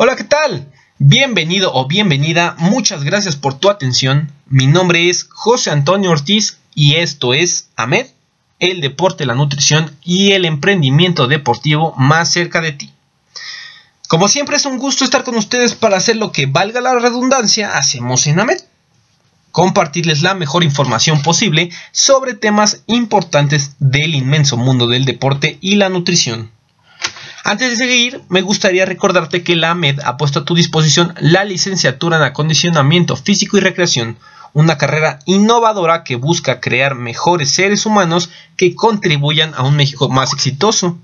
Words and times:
Hola, 0.00 0.14
¿qué 0.14 0.22
tal? 0.22 0.72
Bienvenido 0.98 1.74
o 1.74 1.88
bienvenida, 1.88 2.54
muchas 2.60 3.02
gracias 3.02 3.34
por 3.34 3.54
tu 3.54 3.68
atención. 3.68 4.30
Mi 4.46 4.68
nombre 4.68 5.10
es 5.10 5.24
José 5.24 5.72
Antonio 5.72 6.12
Ortiz 6.12 6.58
y 6.72 6.94
esto 6.94 7.34
es 7.34 7.70
AMED, 7.74 8.06
el 8.60 8.80
deporte, 8.80 9.26
la 9.26 9.34
nutrición 9.34 9.96
y 10.04 10.34
el 10.34 10.44
emprendimiento 10.44 11.26
deportivo 11.26 11.96
más 11.96 12.30
cerca 12.30 12.60
de 12.60 12.70
ti. 12.70 12.92
Como 14.06 14.28
siempre 14.28 14.54
es 14.54 14.66
un 14.66 14.78
gusto 14.78 15.02
estar 15.02 15.24
con 15.24 15.34
ustedes 15.34 15.74
para 15.74 15.96
hacer 15.96 16.14
lo 16.14 16.30
que 16.30 16.46
valga 16.46 16.80
la 16.80 16.94
redundancia 16.94 17.76
hacemos 17.76 18.28
en 18.28 18.38
AMED. 18.38 18.60
Compartirles 19.50 20.22
la 20.22 20.34
mejor 20.34 20.62
información 20.62 21.22
posible 21.22 21.70
sobre 21.90 22.34
temas 22.34 22.84
importantes 22.86 23.74
del 23.80 24.14
inmenso 24.14 24.56
mundo 24.56 24.86
del 24.86 25.04
deporte 25.04 25.58
y 25.60 25.74
la 25.74 25.88
nutrición. 25.88 26.52
Antes 27.48 27.70
de 27.70 27.76
seguir, 27.76 28.20
me 28.28 28.42
gustaría 28.42 28.84
recordarte 28.84 29.42
que 29.42 29.56
la 29.56 29.70
AMED 29.70 30.00
ha 30.04 30.18
puesto 30.18 30.40
a 30.40 30.44
tu 30.44 30.54
disposición 30.54 31.14
la 31.18 31.44
licenciatura 31.44 32.18
en 32.18 32.22
acondicionamiento 32.24 33.16
físico 33.16 33.56
y 33.56 33.60
recreación, 33.60 34.18
una 34.52 34.76
carrera 34.76 35.20
innovadora 35.24 36.04
que 36.04 36.16
busca 36.16 36.60
crear 36.60 36.94
mejores 36.94 37.50
seres 37.50 37.86
humanos 37.86 38.28
que 38.58 38.74
contribuyan 38.74 39.54
a 39.54 39.62
un 39.62 39.76
México 39.76 40.10
más 40.10 40.34
exitoso. 40.34 40.98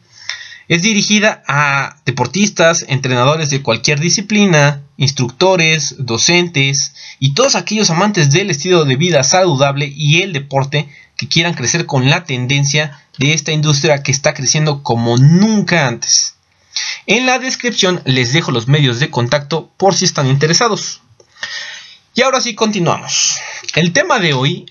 Es 0.68 0.82
dirigida 0.82 1.42
a 1.48 1.96
deportistas, 2.04 2.84
entrenadores 2.88 3.48
de 3.48 3.62
cualquier 3.62 3.98
disciplina, 3.98 4.82
instructores, 4.98 5.94
docentes 5.98 6.94
y 7.20 7.32
todos 7.32 7.54
aquellos 7.54 7.88
amantes 7.88 8.30
del 8.32 8.50
estilo 8.50 8.84
de 8.84 8.96
vida 8.96 9.24
saludable 9.24 9.90
y 9.96 10.20
el 10.20 10.34
deporte 10.34 10.90
que 11.16 11.26
quieran 11.26 11.54
crecer 11.54 11.86
con 11.86 12.10
la 12.10 12.24
tendencia 12.24 13.00
de 13.18 13.32
esta 13.32 13.52
industria 13.52 14.02
que 14.02 14.12
está 14.12 14.34
creciendo 14.34 14.82
como 14.82 15.16
nunca 15.16 15.86
antes. 15.88 16.33
En 17.06 17.26
la 17.26 17.38
descripción 17.38 18.00
les 18.04 18.32
dejo 18.32 18.50
los 18.50 18.66
medios 18.66 18.98
de 18.98 19.10
contacto 19.10 19.70
por 19.76 19.94
si 19.94 20.04
están 20.04 20.26
interesados. 20.26 21.02
Y 22.14 22.22
ahora 22.22 22.40
sí 22.40 22.54
continuamos. 22.54 23.38
El 23.74 23.92
tema 23.92 24.20
de 24.20 24.32
hoy 24.32 24.66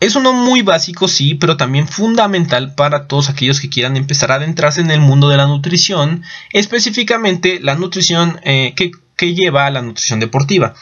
es 0.00 0.16
uno 0.16 0.34
muy 0.34 0.60
básico, 0.60 1.08
sí, 1.08 1.34
pero 1.34 1.56
también 1.56 1.88
fundamental 1.88 2.74
para 2.74 3.06
todos 3.06 3.30
aquellos 3.30 3.60
que 3.60 3.70
quieran 3.70 3.96
empezar 3.96 4.30
a 4.30 4.34
adentrarse 4.34 4.82
en 4.82 4.90
el 4.90 5.00
mundo 5.00 5.30
de 5.30 5.38
la 5.38 5.46
nutrición, 5.46 6.22
específicamente 6.52 7.60
la 7.62 7.76
nutrición 7.76 8.40
eh, 8.44 8.74
que, 8.76 8.90
lleva 9.34 9.64
a 9.64 9.70
la 9.70 9.80
nutrición 9.80 10.20
deportiva. 10.20 10.74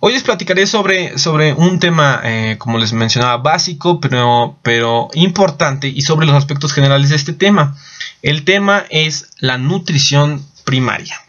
Hoy 0.00 0.12
les 0.12 0.22
platicaré 0.22 0.66
sobre, 0.66 1.18
sobre 1.18 1.54
un 1.54 1.80
tema, 1.80 2.20
eh, 2.22 2.56
como 2.58 2.76
les 2.76 2.92
mencionaba, 2.92 3.38
básico, 3.38 4.00
pero, 4.00 4.58
pero 4.62 5.08
importante 5.14 5.88
y 5.88 6.02
sobre 6.02 6.26
los 6.26 6.36
aspectos 6.36 6.74
generales 6.74 7.08
de 7.08 7.16
este 7.16 7.32
tema. 7.32 7.76
El 8.22 8.44
tema 8.44 8.84
es 8.90 9.30
la 9.38 9.58
nutrición 9.58 10.44
primaria. 10.64 11.20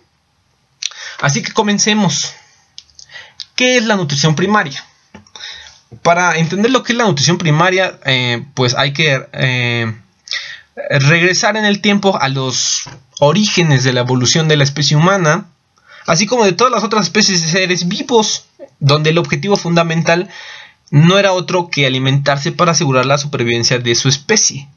Así 1.21 1.43
que 1.43 1.51
comencemos. 1.51 2.33
¿Qué 3.55 3.77
es 3.77 3.85
la 3.85 3.95
nutrición 3.95 4.35
primaria? 4.35 4.83
Para 6.01 6.37
entender 6.37 6.71
lo 6.71 6.83
que 6.83 6.93
es 6.93 6.97
la 6.97 7.05
nutrición 7.05 7.37
primaria, 7.37 7.99
eh, 8.05 8.45
pues 8.53 8.75
hay 8.75 8.93
que 8.93 9.27
eh, 9.33 9.93
regresar 10.89 11.57
en 11.57 11.65
el 11.65 11.81
tiempo 11.81 12.17
a 12.19 12.29
los 12.29 12.83
orígenes 13.19 13.83
de 13.83 13.93
la 13.93 14.01
evolución 14.01 14.47
de 14.47 14.57
la 14.57 14.63
especie 14.63 14.95
humana, 14.95 15.47
así 16.05 16.25
como 16.25 16.45
de 16.45 16.53
todas 16.53 16.71
las 16.71 16.83
otras 16.83 17.03
especies 17.03 17.41
de 17.41 17.47
seres 17.49 17.87
vivos 17.87 18.45
donde 18.79 19.09
el 19.09 19.17
objetivo 19.17 19.57
fundamental 19.57 20.29
no 20.89 21.17
era 21.17 21.33
otro 21.33 21.69
que 21.69 21.85
alimentarse 21.85 22.51
para 22.51 22.71
asegurar 22.71 23.05
la 23.05 23.17
supervivencia 23.17 23.79
de 23.79 23.93
su 23.95 24.07
especie. 24.09 24.69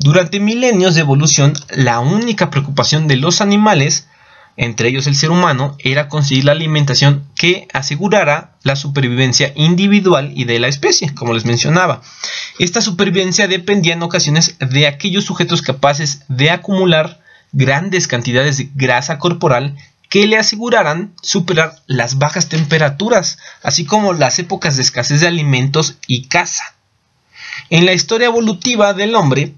Durante 0.00 0.38
milenios 0.38 0.94
de 0.94 1.00
evolución, 1.00 1.54
la 1.70 1.98
única 1.98 2.50
preocupación 2.50 3.08
de 3.08 3.16
los 3.16 3.40
animales, 3.40 4.06
entre 4.56 4.90
ellos 4.90 5.08
el 5.08 5.16
ser 5.16 5.32
humano, 5.32 5.76
era 5.80 6.08
conseguir 6.08 6.44
la 6.44 6.52
alimentación 6.52 7.26
que 7.34 7.66
asegurara 7.72 8.52
la 8.62 8.76
supervivencia 8.76 9.52
individual 9.56 10.30
y 10.36 10.44
de 10.44 10.60
la 10.60 10.68
especie, 10.68 11.12
como 11.14 11.32
les 11.32 11.44
mencionaba. 11.44 12.00
Esta 12.60 12.80
supervivencia 12.80 13.48
dependía 13.48 13.94
en 13.94 14.02
ocasiones 14.04 14.56
de 14.60 14.86
aquellos 14.86 15.24
sujetos 15.24 15.62
capaces 15.62 16.22
de 16.28 16.50
acumular 16.50 17.20
grandes 17.50 18.06
cantidades 18.06 18.58
de 18.58 18.70
grasa 18.76 19.18
corporal 19.18 19.76
que 20.08 20.28
le 20.28 20.38
aseguraran 20.38 21.12
superar 21.22 21.74
las 21.86 22.18
bajas 22.18 22.48
temperaturas, 22.48 23.38
así 23.64 23.84
como 23.84 24.12
las 24.12 24.38
épocas 24.38 24.76
de 24.76 24.82
escasez 24.82 25.22
de 25.22 25.26
alimentos 25.26 25.96
y 26.06 26.28
caza. 26.28 26.76
En 27.68 27.84
la 27.84 27.92
historia 27.92 28.28
evolutiva 28.28 28.94
del 28.94 29.14
hombre, 29.14 29.54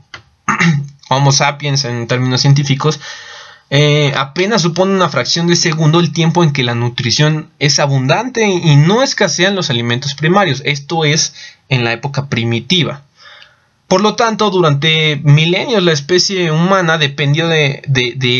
Homo 1.09 1.33
sapiens 1.33 1.85
en 1.85 2.07
términos 2.07 2.41
científicos, 2.41 3.01
eh, 3.71 4.13
apenas 4.17 4.63
supone 4.63 4.95
una 4.95 5.09
fracción 5.09 5.47
de 5.47 5.57
segundo 5.57 6.01
el 6.01 6.13
tiempo 6.13 6.43
en 6.43 6.53
que 6.53 6.65
la 6.65 6.75
nutrición 6.75 7.51
es 7.59 7.79
abundante 7.79 8.47
y 8.49 8.77
no 8.77 9.03
escasean 9.03 9.55
los 9.55 9.71
alimentos 9.71 10.15
primarios. 10.15 10.63
Esto 10.65 11.05
es 11.05 11.35
en 11.69 11.85
la 11.85 11.93
época 11.93 12.27
primitiva. 12.27 13.03
Por 13.91 14.03
lo 14.03 14.15
tanto, 14.15 14.51
durante 14.51 15.17
milenios 15.25 15.83
la 15.83 15.91
especie 15.91 16.53
humana 16.53 16.97
dependió 16.97 17.49
de, 17.49 17.83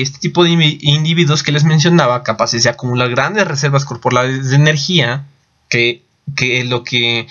este 0.01 0.21
tipo 0.21 0.45
de 0.45 0.51
individuos 0.51 1.43
que 1.43 1.51
les 1.51 1.65
mencionaba, 1.65 2.23
capaces 2.23 2.63
de 2.63 2.71
acumular 2.71 3.11
grandes 3.11 3.49
reservas 3.49 3.85
corporales 3.85 4.51
de 4.51 4.55
energía, 4.55 5.25
que, 5.69 6.05
es 6.39 6.67
lo 6.67 6.85
que 6.85 7.27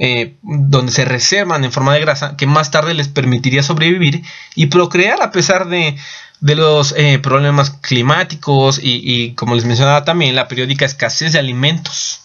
eh, 0.00 0.38
donde 0.42 0.90
se 0.90 1.04
reservan 1.04 1.64
en 1.64 1.70
forma 1.70 1.94
de 1.94 2.00
grasa, 2.00 2.36
que 2.36 2.46
más 2.46 2.72
tarde 2.72 2.94
les 2.94 3.06
permitiría 3.06 3.62
sobrevivir 3.62 4.24
y 4.56 4.66
procrear 4.66 5.22
a 5.22 5.30
pesar 5.30 5.68
de, 5.68 5.96
los 6.40 6.94
eh, 6.96 7.20
problemas 7.20 7.70
climáticos 7.70 8.80
y, 8.82 9.00
y, 9.04 9.34
como 9.34 9.54
les 9.54 9.64
mencionaba 9.64 10.04
también, 10.04 10.34
la 10.34 10.48
periódica 10.48 10.84
escasez 10.84 11.32
de 11.32 11.38
alimentos. 11.38 12.20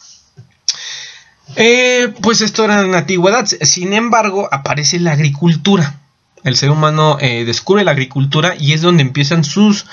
Eh, 1.56 2.12
pues 2.22 2.42
esto 2.42 2.66
era 2.66 2.82
en 2.82 2.92
la 2.92 3.00
antigüedad. 3.00 3.46
Sin 3.46 3.94
embargo, 3.94 4.50
aparece 4.52 5.00
la 5.00 5.12
agricultura. 5.12 6.00
El 6.44 6.56
ser 6.56 6.72
humano 6.72 7.18
descubre 7.20 7.84
la 7.84 7.92
agricultura 7.92 8.56
y 8.58 8.74
es 8.74 8.82
donde 8.82 9.04
empiezan 9.04 9.44
sus, 9.44 9.86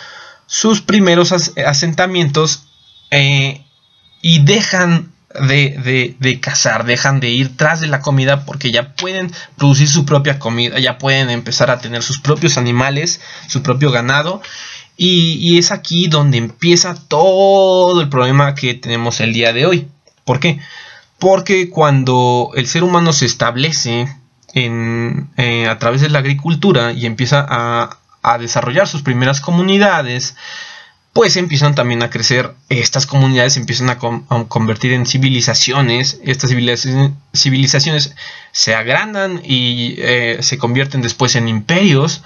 sus 0.47 0.81
primeros 0.81 1.33
asentamientos 1.33 2.69
y 4.23 4.39
dejan 4.45 5.13
de, 5.35 6.17
de, 6.19 6.41
cazar, 6.41 6.85
dejan 6.85 7.21
de 7.21 7.31
ir 7.31 7.57
tras 7.57 7.81
de 7.81 7.89
la 7.89 8.01
comida 8.01 8.45
porque 8.45 8.71
ya 8.71 8.95
pueden 8.95 9.33
producir 9.57 9.89
su 9.89 10.05
propia 10.07 10.39
comida, 10.39 10.79
ya 10.79 10.99
pueden 10.99 11.31
empezar 11.31 11.71
a 11.71 11.79
tener 11.79 12.03
sus 12.03 12.21
propios 12.21 12.57
animales, 12.57 13.21
su 13.49 13.63
propio 13.63 13.91
ganado. 13.91 14.41
Y, 14.97 15.35
y 15.41 15.59
es 15.59 15.73
aquí 15.73 16.09
donde 16.09 16.39
empieza 16.39 16.95
todo 16.95 18.01
el 18.01 18.09
problema 18.09 18.55
que 18.55 18.73
tenemos 18.73 19.21
el 19.21 19.35
día 19.35 19.53
de 19.53 19.67
hoy. 19.67 19.89
¿Por 20.25 20.41
qué? 20.41 20.59
porque 21.19 21.71
cuando 21.71 22.51
el 22.55 22.67
ser 22.67 22.85
humano 22.85 23.13
se 23.13 23.27
establece 23.27 24.09
en, 24.55 25.31
eh, 25.37 25.67
a 25.69 25.79
través 25.79 26.01
de 26.01 26.09
la 26.09 26.19
agricultura 26.19 26.93
y 26.93 27.07
empieza 27.07 27.45
a, 27.49 27.99
a 28.23 28.39
desarrollar 28.39 28.87
sus 28.87 29.03
primeras 29.03 29.41
comunidades, 29.41 30.37
pues 31.17 31.39
empiezan 31.39 31.75
también 31.75 32.03
a 32.03 32.11
crecer, 32.11 32.53
estas 32.69 33.07
comunidades 33.07 33.55
se 33.55 33.61
empiezan 33.61 33.89
a, 33.89 33.99
convertir 34.49 34.93
en 34.93 35.07
civilizaciones, 35.07 36.21
estas 36.23 36.51
civilizaciones, 36.51 38.15
se 38.53 38.75
agrandan 38.75 39.41
y 39.43 39.95
eh, 39.97 40.37
se 40.43 40.59
convierten 40.59 41.01
después 41.01 41.35
en 41.35 41.49
imperios, 41.49 42.23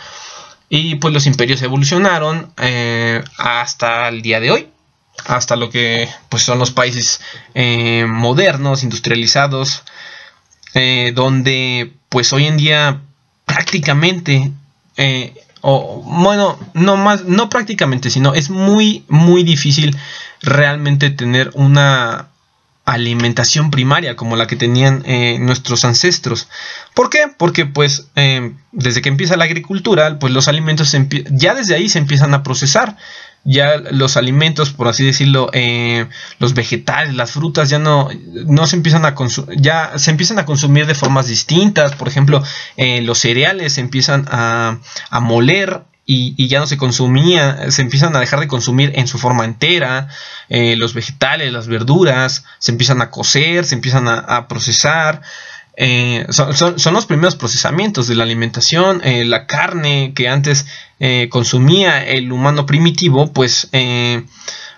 y 0.68 0.96
pues 0.96 1.14
los 1.14 1.26
imperios 1.26 1.62
evolucionaron 1.62 2.52
eh, 2.56 3.22
hasta 3.38 4.08
el 4.08 4.22
día 4.22 4.40
de 4.40 4.50
hoy, 4.50 4.68
hasta 5.24 5.54
lo 5.54 5.70
que 5.70 6.08
pues 6.28 6.42
son 6.42 6.58
los 6.58 6.72
países 6.72 7.20
eh, 7.54 8.06
modernos, 8.08 8.82
industrializados, 8.82 9.84
donde 11.14 11.92
pues 12.08 12.32
hoy 12.32 12.46
en 12.46 12.56
día 12.56 13.02
prácticamente 13.44 14.50
o 15.60 16.02
bueno, 16.04 16.58
no 16.74 16.96
más, 16.96 17.24
no 17.24 17.48
prácticamente, 17.48 18.10
sino 18.10 18.34
es 18.34 18.50
muy, 18.50 19.04
muy 19.08 19.42
difícil 19.44 19.96
realmente 20.42 21.10
tener 21.10 21.50
una 21.54 22.28
alimentación 22.84 23.70
primaria 23.70 24.16
como 24.16 24.36
la 24.36 24.46
que 24.46 24.56
tenían 24.56 25.02
eh, 25.06 25.38
nuestros 25.38 25.84
ancestros. 25.84 26.48
¿Por 26.94 27.10
qué? 27.10 27.26
Porque 27.36 27.66
pues 27.66 28.08
eh, 28.16 28.52
desde 28.72 29.02
que 29.02 29.08
empieza 29.08 29.36
la 29.36 29.44
agricultura, 29.44 30.18
pues 30.18 30.32
los 30.32 30.48
alimentos 30.48 30.96
ya 31.30 31.54
desde 31.54 31.74
ahí 31.74 31.88
se 31.88 31.98
empiezan 31.98 32.34
a 32.34 32.42
procesar 32.42 32.96
ya 33.44 33.76
los 33.76 34.16
alimentos, 34.16 34.70
por 34.70 34.88
así 34.88 35.04
decirlo, 35.04 35.50
eh, 35.52 36.06
los 36.38 36.54
vegetales, 36.54 37.14
las 37.14 37.32
frutas 37.32 37.70
ya 37.70 37.78
no, 37.78 38.08
no 38.46 38.66
se 38.66 38.76
empiezan 38.76 39.04
a 39.06 39.14
ya 39.56 39.98
se 39.98 40.10
empiezan 40.10 40.38
a 40.38 40.44
consumir 40.44 40.86
de 40.86 40.94
formas 40.94 41.26
distintas. 41.26 41.94
Por 41.94 42.08
ejemplo, 42.08 42.42
eh, 42.76 43.00
los 43.02 43.18
cereales 43.18 43.74
se 43.74 43.80
empiezan 43.80 44.26
a, 44.30 44.78
a 45.10 45.20
moler 45.20 45.82
y, 46.04 46.48
ya 46.48 46.58
no 46.58 46.66
se 46.66 46.76
consumía, 46.76 47.70
se 47.70 47.82
empiezan 47.82 48.16
a 48.16 48.20
dejar 48.20 48.40
de 48.40 48.48
consumir 48.48 48.92
en 48.96 49.06
su 49.06 49.16
forma 49.16 49.44
entera, 49.44 50.08
eh, 50.48 50.74
los 50.76 50.92
vegetales, 50.92 51.52
las 51.52 51.68
verduras, 51.68 52.44
se 52.58 52.72
empiezan 52.72 53.00
a 53.00 53.10
cocer, 53.10 53.64
se 53.64 53.76
empiezan 53.76 54.08
a 54.08 54.48
procesar, 54.48 55.22
eh, 55.76 56.26
son, 56.30 56.92
los 56.92 57.06
primeros 57.06 57.36
procesamientos 57.36 58.08
de 58.08 58.14
la 58.14 58.24
alimentación. 58.24 59.00
Eh, 59.04 59.24
la 59.24 59.46
carne 59.46 60.12
que 60.14 60.28
antes 60.28 60.66
eh, 60.98 61.28
consumía 61.30 62.04
el 62.04 62.32
humano 62.32 62.66
primitivo, 62.66 63.32
pues 63.32 63.70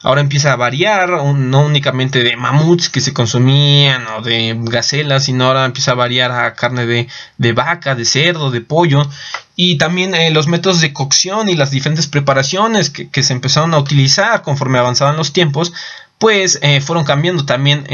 ahora 0.04 0.20
empieza 0.20 0.52
a 0.52 0.56
variar, 0.56 1.10
no 1.34 1.60
únicamente 1.60 2.22
de 2.22 2.36
mamuts 2.36 2.88
que 2.88 3.00
se 3.00 3.12
consumían 3.12 4.06
o 4.18 4.22
de 4.22 4.56
gacelas, 4.60 5.24
sino 5.24 5.46
ahora 5.46 5.64
empieza 5.64 5.92
a 5.92 5.94
variar 5.94 6.30
a 6.32 6.54
carne 6.54 6.86
de, 6.86 7.52
vaca, 7.52 7.94
de 7.94 8.04
cerdo, 8.04 8.50
de 8.50 8.60
pollo. 8.60 9.08
Y 9.56 9.78
también 9.78 10.14
los 10.32 10.48
métodos 10.48 10.80
de 10.80 10.92
cocción 10.92 11.48
y 11.48 11.56
las 11.56 11.70
diferentes 11.70 12.06
preparaciones 12.06 12.90
que, 12.90 13.22
se 13.22 13.32
empezaron 13.32 13.74
a 13.74 13.78
utilizar 13.78 14.42
conforme 14.42 14.78
avanzaban 14.78 15.16
los 15.16 15.32
tiempos, 15.32 15.72
pues 16.18 16.60
fueron 16.84 17.04
cambiando 17.04 17.44
también 17.44 17.84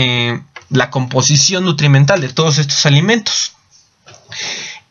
la 0.70 0.90
composición 0.90 1.64
nutrimental 1.64 2.20
de 2.20 2.28
todos 2.28 2.58
estos 2.58 2.84
alimentos. 2.86 3.52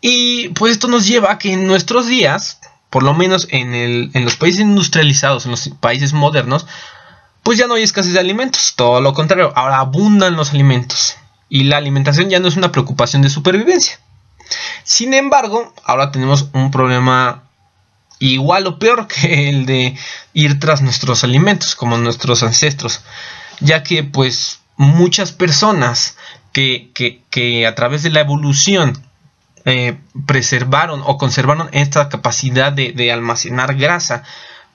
Y 0.02 0.50
pues 0.50 0.74
esto 0.74 0.88
nos 0.88 1.08
lleva 1.08 1.32
a 1.32 1.38
que 1.38 1.54
en 1.54 1.68
nuestros 1.68 2.08
días, 2.08 2.60
por 2.90 3.04
lo 3.04 3.14
menos 3.14 3.48
en, 3.52 3.74
el, 3.74 4.12
en 4.14 4.26
los 4.26 4.36
países 4.36 4.62
industrializados, 4.62 5.46
en 5.46 5.52
los 5.52 5.70
países 5.80 6.14
modernos, 6.14 6.66
pues 7.44 7.58
ya 7.58 7.68
no 7.68 7.76
hay 7.76 7.84
escasez 7.84 8.14
de 8.14 8.20
alimentos, 8.20 8.74
todo 8.76 9.00
lo 9.00 9.14
contrario, 9.14 9.54
ahora 9.56 9.80
abundan 9.80 10.36
los 10.36 10.52
alimentos 10.52 11.16
y 11.50 11.64
la 11.64 11.78
alimentación 11.78 12.30
ya 12.30 12.40
no 12.40 12.48
es 12.48 12.58
una 12.58 12.72
preocupación 12.72 13.22
de 13.22 13.30
supervivencia. 13.30 14.00
Sin 14.84 15.14
embargo, 15.14 15.74
ahora 15.84 16.12
tenemos 16.12 16.50
un 16.54 16.72
problema 16.72 17.44
igual 18.20 18.68
o 18.68 18.80
peor 18.80 19.08
que 19.08 19.50
el 19.50 19.66
de 19.66 19.98
ir 20.34 20.60
tras 20.60 20.82
nuestros 20.82 21.24
alimentos, 21.24 21.76
como 21.76 21.98
nuestros 21.98 22.44
ancestros, 22.44 23.02
ya 23.60 23.84
que 23.84 24.04
pues 24.04 24.60
muchas 24.78 25.32
personas 25.32 26.16
que, 26.54 27.66
a 27.68 27.76
través 27.76 28.04
de 28.04 28.10
la 28.10 28.22
evolución 28.22 29.04
eh, 29.66 29.98
preservaron 30.26 31.02
o 31.06 31.18
conservaron 31.18 31.70
esta 31.72 32.10
capacidad 32.10 32.72
de, 32.72 33.12
almacenar 33.12 33.76
grasa 33.76 34.24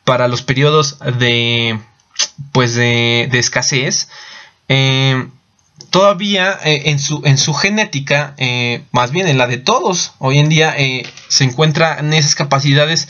para 0.05 0.29
los 0.29 0.43
periodos 0.43 0.99
de 1.19 1.81
pues 2.53 2.75
de, 2.75 3.29
escasez 3.33 4.09
eh, 4.69 5.29
todavía 5.91 6.59
eh, 6.65 6.83
en, 6.91 6.99
su, 6.99 7.23
en 7.25 7.39
su 7.39 7.55
genética 7.55 8.37
más 8.93 9.11
bien 9.11 9.27
en 9.27 9.39
la 9.39 9.47
de 9.47 9.57
todos 9.57 10.13
hoy 10.19 10.39
en 10.39 10.49
día 10.49 10.77
se 11.29 11.45
encuentran 11.45 12.13
esas 12.13 12.35
capacidades 12.35 13.09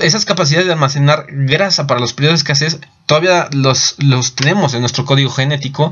esas 0.00 0.24
capacidades 0.24 0.66
de 0.66 0.72
almacenar 0.72 1.26
grasa 1.28 1.86
para 1.86 2.00
los 2.00 2.12
periodos 2.12 2.40
de 2.40 2.42
escasez 2.42 2.80
todavía 3.10 3.48
los, 3.50 3.96
los 3.98 4.36
tenemos 4.36 4.72
en 4.72 4.82
nuestro 4.82 5.04
código 5.04 5.32
genético, 5.32 5.90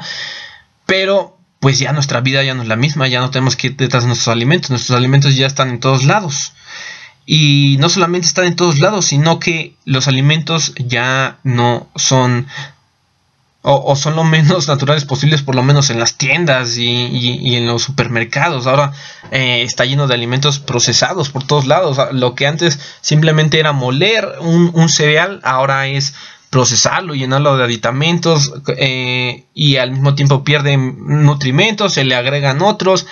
pero 0.86 1.36
pues 1.58 1.80
ya 1.80 1.92
nuestra 1.92 2.20
vida 2.20 2.44
ya 2.44 2.54
no 2.54 2.62
es 2.62 2.68
la 2.68 2.76
misma, 2.76 3.08
ya 3.08 3.18
no 3.18 3.30
tenemos 3.30 3.56
que 3.56 3.66
ir 3.66 3.76
detrás 3.76 4.04
de 4.04 4.06
nuestros 4.06 4.28
alimentos, 4.28 4.70
nuestros 4.70 4.96
alimentos 4.96 5.34
ya 5.34 5.48
están 5.48 5.70
en 5.70 5.80
todos 5.80 6.04
lados. 6.04 6.52
Y 7.26 7.76
no 7.80 7.88
solamente 7.88 8.28
están 8.28 8.44
en 8.44 8.54
todos 8.54 8.78
lados, 8.78 9.06
sino 9.06 9.40
que 9.40 9.74
los 9.84 10.06
alimentos 10.06 10.74
ya 10.76 11.38
no 11.42 11.88
son 11.96 12.46
o, 13.62 13.96
son 13.96 14.14
lo 14.14 14.22
menos 14.22 14.68
naturales 14.74 15.04
posibles, 15.04 15.42
por 15.42 15.56
lo 15.56 15.64
menos 15.64 15.90
en 15.90 15.98
las 15.98 16.16
tiendas 16.16 16.78
y, 16.78 17.56
en 17.56 17.66
los 17.66 17.82
supermercados. 17.82 18.68
Ahora 18.68 18.92
eh, 19.32 19.62
está 19.62 19.84
lleno 19.84 20.06
de 20.06 20.14
alimentos 20.14 20.60
procesados 20.60 21.30
por 21.30 21.44
todos 21.44 21.66
lados. 21.66 21.98
Lo 22.12 22.36
que 22.36 22.46
antes 22.46 22.78
simplemente 23.00 23.58
era 23.58 23.72
moler 23.72 24.36
un, 24.40 24.88
cereal, 24.88 25.40
ahora 25.42 25.88
es 25.88 26.14
procesarlo, 26.50 27.14
llenarlo 27.14 27.56
de 27.56 27.64
aditamentos 27.64 28.54
eh, 28.76 29.44
y 29.54 29.76
al 29.76 29.92
mismo 29.92 30.14
tiempo 30.14 30.44
pierde 30.44 30.76
nutrimentos, 30.76 31.94
se 31.94 32.04
le 32.04 32.14
agregan 32.14 32.62
otros, 32.62 33.06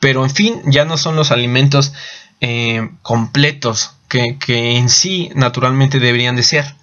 pero 0.00 0.24
en 0.24 0.30
fin, 0.30 0.62
ya 0.66 0.84
no 0.84 0.96
son 0.96 1.16
los 1.16 1.30
alimentos 1.30 1.92
eh, 2.40 2.88
completos 3.02 3.92
que, 4.08 4.38
que 4.38 4.76
en 4.76 4.88
sí 4.88 5.30
naturalmente 5.34 5.98
deberían 5.98 6.36
de 6.36 6.42
ser. 6.42 6.74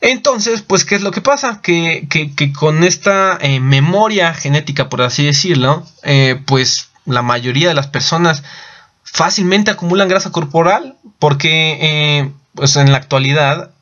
Entonces, 0.00 0.62
pues, 0.62 0.86
¿qué 0.86 0.94
es 0.94 1.02
lo 1.02 1.10
que 1.10 1.20
pasa? 1.20 1.60
Que, 1.62 2.08
con 2.58 2.84
esta 2.84 3.36
eh, 3.40 3.60
memoria 3.60 4.32
genética, 4.32 4.88
por 4.88 5.02
así 5.02 5.24
decirlo, 5.24 5.86
pues 6.46 6.88
la 7.04 7.20
mayoría 7.20 7.68
de 7.68 7.74
las 7.74 7.86
personas 7.86 8.42
fácilmente 9.04 9.70
acumulan 9.70 10.08
grasa 10.08 10.32
corporal 10.32 10.96
porque, 11.18 12.32
pues 12.54 12.76
en 12.76 12.92
la 12.92 12.96
actualidad, 12.96 13.72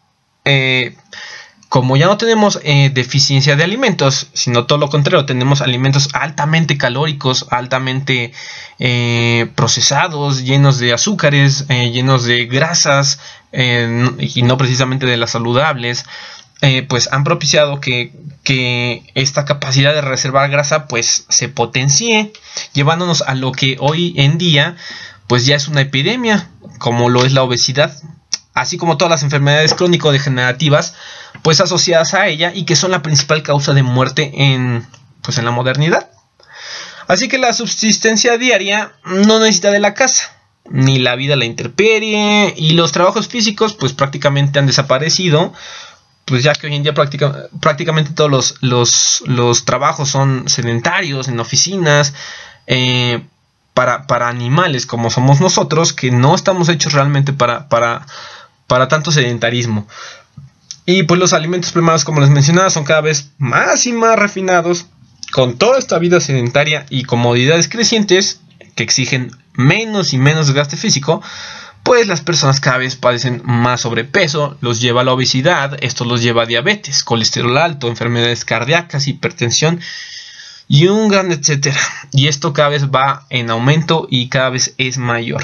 como 1.69 1.99
ya 1.99 2.07
no 2.07 2.17
tenemos 2.17 2.61
eh, 2.63 2.91
deficiencia 2.93 3.55
de 3.55 3.65
alimentos, 3.65 4.29
sino 4.33 4.65
todo 4.65 4.79
lo 4.79 4.89
contrario, 4.89 5.27
tenemos 5.27 5.61
alimentos 5.61 6.09
altamente 6.15 6.79
calóricos, 6.79 7.47
altamente 7.51 8.33
eh, 8.79 9.51
procesados, 9.55 10.45
llenos 10.45 10.79
de 10.79 10.95
azúcares, 10.95 11.67
eh, 11.69 11.91
llenos 11.91 12.25
de 12.25 12.47
grasas 12.47 13.21
y 13.51 14.43
no 14.43 14.59
precisamente 14.59 15.07
de 15.07 15.17
las 15.17 15.31
saludables, 15.31 16.05
pues 16.87 17.09
han 17.11 17.25
propiciado 17.25 17.81
que, 17.81 18.13
que, 18.45 19.05
esta 19.15 19.47
capacidad 19.47 19.95
de 19.95 20.03
reservar 20.03 20.51
grasa 20.51 20.87
pues 20.87 21.25
se 21.31 21.49
potencie, 21.49 22.31
llevándonos 22.75 23.23
a 23.23 23.35
lo 23.35 23.53
que 23.53 23.79
hoy 23.81 24.13
en 24.19 24.37
día 24.37 24.77
pues 25.29 25.47
ya 25.47 25.57
es 25.57 25.69
una 25.69 25.81
epidemia, 25.81 26.51
como 26.79 27.09
lo 27.09 27.25
es 27.25 27.33
la 27.33 27.43
obesidad, 27.43 27.95
así 28.59 28.77
como 28.77 28.97
todas 28.97 29.11
las 29.11 29.23
enfermedades 29.23 29.73
crónico-degenerativas, 29.75 30.95
pues 31.43 31.61
asociadas 31.61 32.15
a 32.15 32.27
ella 32.27 32.53
y 32.53 32.65
que 32.65 32.75
son 32.75 32.91
la 32.91 33.03
principal 33.03 33.43
causa 33.43 33.73
de 33.73 33.85
muerte 33.85 34.33
en, 34.35 34.85
pues 35.23 35.39
en 35.39 35.45
la 35.45 35.53
modernidad. 35.53 36.11
Así 37.07 37.29
que 37.29 37.39
la 37.39 37.53
subsistencia 37.53 38.37
diaria 38.37 38.93
no 39.05 39.39
necesita 39.39 39.71
de 39.71 39.79
la 39.79 39.95
casa, 39.95 40.37
ni 40.69 40.99
la 40.99 41.15
vida 41.15 41.37
la 41.37 41.45
interperie, 41.45 42.53
y 42.57 42.73
los 42.73 42.91
trabajos 42.91 43.29
físicos 43.29 43.75
pues 43.75 43.93
prácticamente 43.93 44.59
han 44.59 44.67
desaparecido, 44.67 45.53
pues 46.25 46.43
ya 46.43 46.53
que 46.53 46.67
hoy 46.67 46.75
en 46.75 46.83
día 46.83 46.95
prácticamente 46.95 48.11
todos 48.11 48.57
los, 48.61 49.65
trabajos 49.65 50.09
son 50.09 50.49
sedentarios 50.49 51.29
en 51.29 51.39
oficinas, 51.39 52.13
eh, 52.67 53.23
para, 53.73 54.09
para, 54.09 54.29
animales 54.29 54.85
como 54.87 55.09
somos 55.09 55.41
nosotros, 55.41 55.93
que 55.93 56.11
no 56.11 56.35
estamos 56.35 56.69
hechos 56.69 56.93
realmente 56.93 57.33
para, 57.33 57.69
para, 57.69 58.05
para 58.69 58.87
tanto 58.87 59.11
sedentarismo. 59.11 59.89
Y 60.87 61.03
pues 61.03 61.19
los 61.19 61.33
alimentos 61.33 61.73
primados, 61.73 62.05
como 62.05 62.21
les 62.21 62.31
mencionaba, 62.31 62.71
son 62.71 62.85
cada 62.85 63.01
vez 63.01 63.33
más 63.39 63.85
y 63.87 63.93
más 63.93 64.17
refinados, 64.17 64.87
con 65.33 65.59
toda 65.59 65.79
esta 65.79 65.99
vida 65.99 66.21
sedentaria 66.21 66.87
y 66.89 67.03
comodidades 67.03 67.69
crecientes 67.69 68.41
que 68.75 68.85
exigen 68.85 69.33
menos 69.55 70.13
y 70.13 70.19
menos 70.19 70.47
desgaste 70.47 70.77
físico, 70.77 71.21
pues 71.83 72.07
las 72.07 72.21
personas 72.21 72.61
cada 72.61 72.79
vez 72.79 72.97
padecen 72.97 73.43
más 73.45 73.83
sobrepeso, 73.83 74.57
los 74.61 74.81
lleva 74.81 75.03
a 75.03 75.05
la 75.05 75.13
obesidad, 75.13 75.77
esto 75.81 76.05
los 76.05 76.23
lleva 76.23 76.43
a 76.43 76.47
diabetes, 76.47 77.03
colesterol 77.03 77.59
alto, 77.59 77.89
enfermedades 77.89 78.45
cardíacas, 78.45 79.09
hipertensión 79.09 79.81
y 80.69 80.87
un 80.87 81.09
gran 81.09 81.33
etcétera. 81.33 81.81
Y 82.13 82.29
esto 82.29 82.53
cada 82.53 82.69
vez 82.69 82.89
va 82.89 83.27
en 83.31 83.51
aumento 83.51 84.07
y 84.11 84.29
cada 84.29 84.51
vez 84.51 84.75
es 84.79 84.99
mayor. 84.99 85.43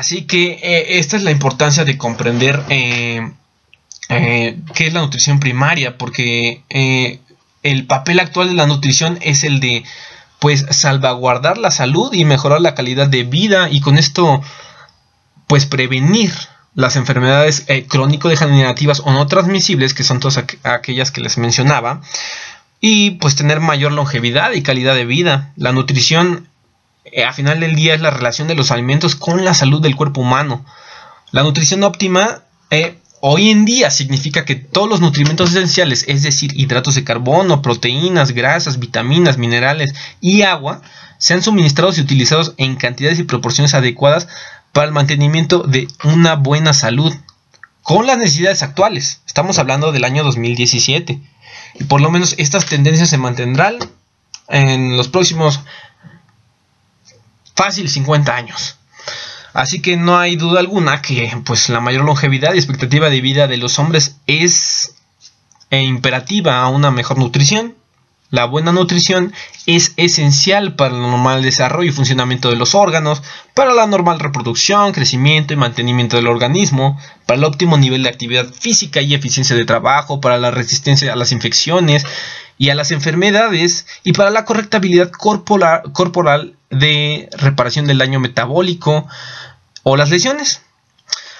Así 0.00 0.22
que 0.22 0.58
eh, 0.62 0.98
esta 0.98 1.18
es 1.18 1.24
la 1.24 1.30
importancia 1.30 1.84
de 1.84 1.98
comprender 1.98 2.64
eh, 2.70 3.20
eh, 4.08 4.58
qué 4.72 4.86
es 4.86 4.94
la 4.94 5.02
nutrición 5.02 5.40
primaria, 5.40 5.98
porque 5.98 6.62
el 7.62 7.86
papel 7.86 8.18
actual 8.18 8.48
de 8.48 8.54
la 8.54 8.66
nutrición 8.66 9.18
es 9.20 9.44
el 9.44 9.60
de 9.60 9.84
pues 10.38 10.64
salvaguardar 10.70 11.58
la 11.58 11.70
salud 11.70 12.14
y 12.14 12.24
mejorar 12.24 12.62
la 12.62 12.74
calidad 12.74 13.08
de 13.08 13.24
vida 13.24 13.68
y 13.70 13.82
con 13.82 13.98
esto 13.98 14.40
pues 15.46 15.66
prevenir 15.66 16.32
las 16.74 16.96
enfermedades 16.96 17.66
crónico-degenerativas 17.86 19.00
o 19.00 19.12
no 19.12 19.26
transmisibles, 19.26 19.92
que 19.92 20.02
son 20.02 20.18
todas 20.18 20.42
aquellas 20.62 21.10
que 21.10 21.20
les 21.20 21.36
mencionaba, 21.36 22.00
y 22.80 23.10
pues 23.22 23.36
tener 23.36 23.60
mayor 23.60 23.92
longevidad 23.92 24.52
y 24.52 24.62
calidad 24.62 24.94
de 24.94 25.04
vida. 25.04 25.52
La 25.56 25.72
nutrición 25.72 26.48
eh, 27.04 27.24
a 27.24 27.32
final 27.32 27.60
del 27.60 27.74
día 27.76 27.94
es 27.94 28.00
la 28.00 28.10
relación 28.10 28.48
de 28.48 28.54
los 28.54 28.70
alimentos 28.70 29.16
con 29.16 29.44
la 29.44 29.54
salud 29.54 29.80
del 29.80 29.96
cuerpo 29.96 30.20
humano. 30.20 30.64
La 31.30 31.42
nutrición 31.42 31.82
óptima 31.82 32.42
eh, 32.70 32.98
hoy 33.20 33.50
en 33.50 33.64
día 33.64 33.90
significa 33.90 34.44
que 34.44 34.56
todos 34.56 34.88
los 34.88 35.00
nutrimentos 35.00 35.50
esenciales, 35.50 36.04
es 36.08 36.22
decir, 36.22 36.58
hidratos 36.58 36.94
de 36.94 37.04
carbono, 37.04 37.62
proteínas, 37.62 38.32
grasas, 38.32 38.78
vitaminas, 38.78 39.38
minerales 39.38 39.94
y 40.20 40.42
agua, 40.42 40.82
sean 41.18 41.42
suministrados 41.42 41.98
y 41.98 42.00
utilizados 42.00 42.54
en 42.56 42.76
cantidades 42.76 43.18
y 43.18 43.24
proporciones 43.24 43.74
adecuadas 43.74 44.28
para 44.72 44.86
el 44.86 44.92
mantenimiento 44.92 45.64
de 45.64 45.88
una 46.04 46.36
buena 46.36 46.72
salud 46.72 47.12
con 47.82 48.06
las 48.06 48.18
necesidades 48.18 48.62
actuales. 48.62 49.20
Estamos 49.26 49.58
hablando 49.58 49.92
del 49.92 50.04
año 50.04 50.22
2017. 50.22 51.20
Y 51.74 51.84
por 51.84 52.00
lo 52.00 52.10
menos 52.10 52.34
estas 52.38 52.66
tendencias 52.66 53.10
se 53.10 53.18
mantendrán 53.18 53.78
en 54.48 54.96
los 54.96 55.08
próximos 55.08 55.60
fácil 57.60 57.90
50 57.90 58.34
años. 58.34 58.76
Así 59.52 59.82
que 59.82 59.98
no 59.98 60.18
hay 60.18 60.36
duda 60.36 60.60
alguna 60.60 61.02
que 61.02 61.30
pues 61.44 61.68
la 61.68 61.80
mayor 61.80 62.04
longevidad 62.04 62.54
y 62.54 62.56
expectativa 62.56 63.10
de 63.10 63.20
vida 63.20 63.48
de 63.48 63.58
los 63.58 63.78
hombres 63.78 64.16
es 64.26 64.94
eh, 65.70 65.82
imperativa 65.82 66.62
a 66.62 66.68
una 66.68 66.90
mejor 66.90 67.18
nutrición. 67.18 67.74
La 68.30 68.46
buena 68.46 68.72
nutrición 68.72 69.34
es 69.66 69.92
esencial 69.98 70.74
para 70.74 70.94
el 70.94 71.02
normal 71.02 71.42
desarrollo 71.42 71.90
y 71.90 71.92
funcionamiento 71.92 72.48
de 72.48 72.56
los 72.56 72.74
órganos, 72.74 73.22
para 73.54 73.74
la 73.74 73.86
normal 73.86 74.20
reproducción, 74.20 74.92
crecimiento 74.92 75.52
y 75.52 75.56
mantenimiento 75.56 76.16
del 76.16 76.28
organismo, 76.28 76.98
para 77.26 77.38
el 77.38 77.44
óptimo 77.44 77.76
nivel 77.76 78.04
de 78.04 78.08
actividad 78.08 78.46
física 78.46 79.02
y 79.02 79.12
eficiencia 79.12 79.54
de 79.54 79.66
trabajo, 79.66 80.20
para 80.20 80.38
la 80.38 80.50
resistencia 80.50 81.12
a 81.12 81.16
las 81.16 81.32
infecciones 81.32 82.06
y 82.60 82.68
a 82.68 82.74
las 82.74 82.90
enfermedades 82.90 83.86
y 84.04 84.12
para 84.12 84.28
la 84.28 84.44
correcta 84.44 84.76
habilidad 84.76 85.10
corporal, 85.10 86.56
de 86.68 87.30
reparación 87.32 87.86
del 87.86 87.96
daño 87.96 88.20
metabólico 88.20 89.08
o 89.82 89.96
las 89.96 90.10
lesiones. 90.10 90.60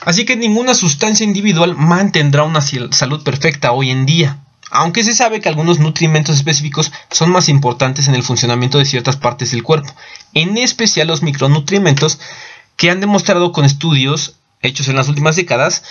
Así 0.06 0.24
que 0.24 0.34
ninguna 0.34 0.72
sustancia 0.72 1.24
individual 1.24 1.76
mantendrá 1.76 2.44
una 2.44 2.62
salud 2.62 3.22
perfecta 3.22 3.72
hoy 3.72 3.90
en 3.90 4.06
día 4.06 4.38
aunque 4.72 5.02
se 5.02 5.14
sabe 5.14 5.40
que 5.40 5.48
algunos 5.48 5.80
nutrimentos 5.80 6.36
específicos 6.36 6.92
son 7.10 7.30
más 7.30 7.48
importantes 7.48 8.06
en 8.06 8.14
el 8.14 8.22
funcionamiento 8.22 8.78
de 8.78 8.84
ciertas 8.84 9.16
partes 9.16 9.50
del 9.50 9.64
cuerpo, 9.64 9.92
en 10.32 10.56
especial 10.58 11.08
los 11.08 11.22
micronutrimentos 11.24 12.20
que 12.76 12.88
han 12.88 13.00
demostrado 13.00 13.50
con 13.50 13.64
estudios 13.64 14.36
hechos 14.62 14.86
en 14.86 14.94
las 14.94 15.08
últimas 15.08 15.34
décadas, 15.34 15.82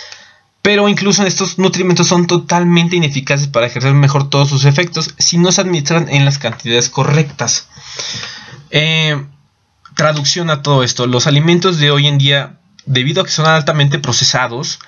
pero 0.62 0.88
incluso 0.88 1.24
estos 1.24 1.58
nutrimentos 1.58 2.08
son 2.08 2.26
totalmente 2.26 2.96
ineficaces 2.96 3.48
para 3.48 3.66
ejercer 3.66 3.94
mejor 3.94 4.28
todos 4.28 4.48
sus 4.48 4.64
efectos 4.64 5.14
si 5.18 5.38
no 5.38 5.52
se 5.52 5.62
administran 5.62 6.08
en 6.08 6.24
las 6.24 6.38
cantidades 6.38 6.90
correctas. 6.90 7.68
Eh, 8.70 9.24
traducción 9.96 10.50
a 10.50 10.62
todo 10.62 10.82
esto, 10.82 11.06
los 11.06 11.26
alimentos 11.26 11.78
de 11.78 11.90
hoy 11.90 12.06
en 12.06 12.18
día, 12.18 12.58
debido 12.86 13.22
a 13.22 13.24
que 13.24 13.30
son 13.30 13.46
altamente 13.46 13.98
procesados, 13.98 14.78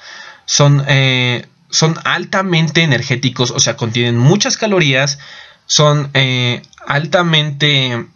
son 0.44 0.84
eh, 0.88 1.46
son 1.72 1.98
altamente 2.04 2.82
energéticos, 2.82 3.50
o 3.50 3.58
sea, 3.58 3.76
contienen 3.76 4.18
muchas 4.18 4.58
calorías, 4.58 5.18
son 5.64 6.10
eh, 6.12 6.62
altamente 6.86 8.06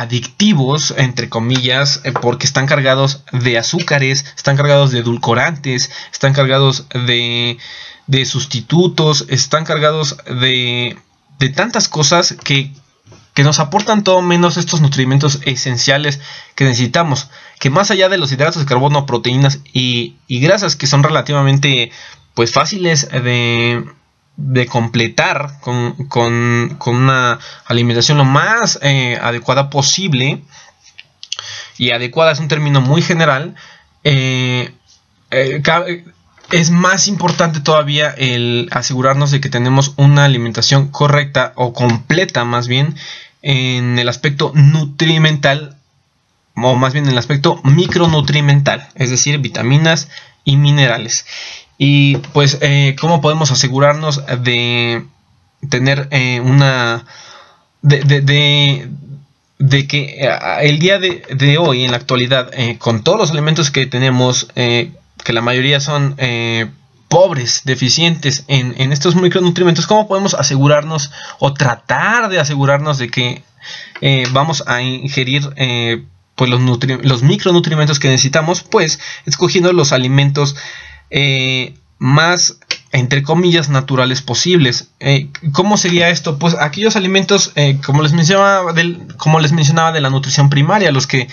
adictivos, 0.00 0.94
entre 0.96 1.28
comillas, 1.28 2.00
eh, 2.04 2.12
porque 2.12 2.46
están 2.46 2.66
cargados 2.66 3.24
de 3.32 3.58
azúcares, 3.58 4.24
están 4.36 4.56
cargados 4.56 4.90
de 4.90 5.00
edulcorantes, 5.00 5.90
están 6.12 6.32
cargados 6.32 6.86
de, 6.90 7.58
de 8.06 8.24
sustitutos, 8.26 9.26
están 9.28 9.64
cargados 9.64 10.16
de, 10.26 10.98
de 11.38 11.48
tantas 11.48 11.88
cosas 11.88 12.36
que, 12.44 12.72
que 13.34 13.42
nos 13.42 13.58
aportan 13.58 14.04
todo 14.04 14.22
menos 14.22 14.56
estos 14.56 14.80
nutrimentos 14.80 15.40
esenciales 15.44 16.20
que 16.54 16.64
necesitamos, 16.64 17.28
que 17.58 17.68
más 17.68 17.90
allá 17.90 18.08
de 18.08 18.18
los 18.18 18.32
hidratos 18.32 18.60
de 18.62 18.66
carbono, 18.66 19.06
proteínas 19.06 19.58
y, 19.72 20.16
grasas 20.28 20.76
que 20.76 20.86
son 20.86 21.02
relativamente 21.02 21.90
pues 22.34 22.52
fáciles 22.52 23.08
de, 23.10 23.84
de 24.36 24.66
completar 24.66 25.60
con, 25.60 26.08
con, 26.08 26.78
una 26.86 27.38
alimentación 27.66 28.18
lo 28.18 28.24
más 28.24 28.78
eh, 28.82 29.18
adecuada 29.20 29.70
posible, 29.70 30.42
y 31.78 31.90
adecuada 31.90 32.32
es 32.32 32.40
un 32.40 32.48
término 32.48 32.80
muy 32.80 33.02
general, 33.02 33.54
eh, 34.04 34.74
eh, 35.30 36.04
es 36.52 36.70
más 36.70 37.08
importante 37.08 37.60
todavía 37.60 38.10
el 38.10 38.68
asegurarnos 38.70 39.30
de 39.30 39.40
que 39.40 39.48
tenemos 39.48 39.94
una 39.96 40.24
alimentación 40.24 40.88
correcta 40.88 41.52
o 41.56 41.72
completa 41.72 42.44
más 42.44 42.68
bien 42.68 42.94
en 43.42 43.98
el 43.98 44.08
aspecto 44.08 44.52
nutrimental 44.54 45.76
o 46.56 46.76
más 46.76 46.92
bien 46.92 47.06
en 47.06 47.12
el 47.12 47.18
aspecto 47.18 47.60
micronutrimental, 47.64 48.88
es 48.94 49.10
decir, 49.10 49.38
vitaminas 49.38 50.08
y 50.44 50.56
minerales. 50.56 51.26
Y 51.78 52.16
pues, 52.32 52.58
eh, 52.60 52.96
¿cómo 53.00 53.20
podemos 53.20 53.50
asegurarnos 53.50 54.22
de 54.42 55.04
tener 55.68 56.08
eh, 56.10 56.40
una... 56.40 57.04
de, 57.82 58.00
de, 58.02 58.88
de, 59.58 59.88
que 59.88 60.24
eh, 60.24 60.38
el 60.62 60.78
día 60.78 60.98
de, 60.98 61.58
hoy, 61.58 61.84
en 61.84 61.90
la 61.90 61.96
actualidad, 61.96 62.50
con 62.78 63.02
todos 63.02 63.18
los 63.18 63.30
elementos 63.30 63.70
que 63.70 63.86
tenemos, 63.86 64.48
que 64.54 65.32
la 65.32 65.40
mayoría 65.40 65.80
son 65.80 66.16
pobres, 67.08 67.62
deficientes 67.64 68.44
en, 68.48 68.92
estos 68.92 69.16
micronutrientes, 69.16 69.86
¿cómo 69.86 70.08
podemos 70.08 70.34
asegurarnos 70.34 71.10
o 71.38 71.54
tratar 71.54 72.28
de 72.28 72.40
asegurarnos 72.40 72.98
de 72.98 73.08
que 73.08 73.42
vamos 74.32 74.62
a 74.66 74.82
ingerir 74.82 75.42
pues 76.36 76.50
los, 76.50 76.60
los, 77.02 77.22
micronutrientes 77.22 77.98
que 77.98 78.08
necesitamos? 78.08 78.62
Pues 78.62 79.00
escogiendo 79.26 79.72
los 79.72 79.92
alimentos 79.92 80.56
eh, 81.10 81.74
más 81.98 82.58
entre 82.92 83.24
comillas 83.24 83.70
naturales 83.70 84.22
posibles. 84.22 84.90
¿Cómo 85.52 85.76
sería 85.76 86.10
esto? 86.10 86.38
Pues 86.38 86.54
aquellos 86.54 86.94
alimentos, 86.94 87.52
como, 87.84 88.02
les 88.02 88.12
mencionaba 88.12 88.72
del, 88.72 89.08
como 89.16 89.40
les 89.40 89.50
mencionaba 89.50 89.90
de 89.90 90.00
la 90.00 90.10
nutrición 90.10 90.48
primaria, 90.48 90.92
los 90.92 91.08
que 91.08 91.28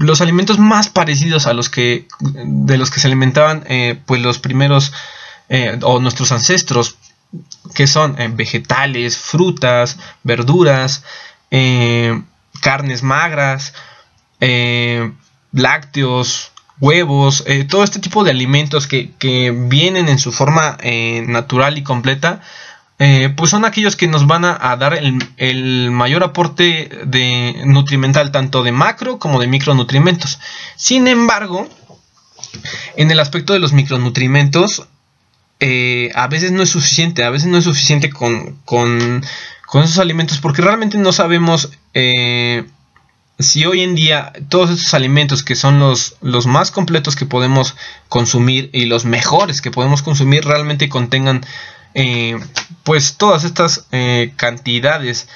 los 0.00 0.22
alimentos 0.22 0.58
más 0.58 0.88
parecidos 0.88 1.46
a 1.46 1.52
los 1.52 1.68
que 1.68 2.08
de 2.20 2.78
los 2.78 2.90
que 2.90 3.00
se 3.00 3.06
alimentaban 3.06 3.64
eh, 3.68 4.00
pues 4.06 4.22
los 4.22 4.38
primeros 4.38 4.92
eh, 5.50 5.78
o 5.82 6.00
nuestros 6.00 6.32
ancestros 6.32 6.96
que 7.74 7.86
son 7.86 8.18
eh, 8.18 8.28
vegetales 8.32 9.18
frutas 9.18 9.98
verduras 10.22 11.04
carnes 12.60 13.02
magras 13.02 13.74
lácteos 15.52 16.49
huevos 16.80 17.44
todo 17.68 17.84
este 17.84 18.00
tipo 18.00 18.24
de 18.24 18.30
alimentos 18.30 18.86
que, 18.86 19.10
que 19.18 19.50
vienen 19.50 20.08
en 20.08 20.18
su 20.18 20.32
forma 20.32 20.78
natural 21.26 21.78
y 21.78 21.82
completa 21.82 22.40
eh, 23.02 23.32
pues 23.34 23.50
son 23.50 23.64
aquellos 23.64 23.96
que 23.96 24.08
nos 24.08 24.26
van 24.26 24.44
a, 24.44 24.76
dar 24.76 24.92
el, 24.92 25.90
mayor 25.90 26.22
aporte 26.22 26.90
de 27.06 27.62
nutrimental, 27.64 28.30
tanto 28.30 28.62
de 28.62 28.72
macro 28.72 29.18
como 29.18 29.40
de 29.40 29.46
micronutrimentos. 29.46 30.38
Sin 30.76 31.08
embargo, 31.08 31.66
en 32.96 33.10
el 33.10 33.18
aspecto 33.18 33.54
de 33.54 33.58
los 33.58 33.72
micronutrimentos, 33.72 34.86
eh, 35.60 36.10
a 36.14 36.28
veces 36.28 36.52
no 36.52 36.62
es 36.62 36.68
suficiente, 36.68 37.24
a 37.24 37.30
veces 37.30 37.48
no 37.48 37.56
es 37.56 37.64
suficiente 37.64 38.10
con, 38.10 38.56
con, 38.66 39.24
esos 39.82 39.98
alimentos 39.98 40.36
porque 40.36 40.60
realmente 40.60 40.98
no 40.98 41.12
sabemos 41.12 41.70
eh, 41.94 42.66
si 43.40 43.64
hoy 43.66 43.82
en 43.82 43.94
día 43.94 44.32
todos 44.48 44.70
estos 44.70 44.94
alimentos 44.94 45.42
que 45.42 45.56
son 45.56 45.78
los, 45.78 46.16
los 46.20 46.46
más 46.46 46.70
completos 46.70 47.16
que 47.16 47.26
podemos 47.26 47.74
consumir 48.08 48.70
y 48.72 48.86
los 48.86 49.04
mejores 49.04 49.60
que 49.60 49.70
podemos 49.70 50.02
consumir 50.02 50.44
realmente 50.44 50.88
contengan 50.88 51.44
eh, 51.94 52.38
pues 52.84 53.16
todas 53.16 53.44
estas 53.44 53.86
eh, 53.92 54.32
cantidades 54.36 55.28